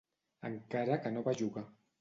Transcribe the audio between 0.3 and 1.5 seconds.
Encara que no va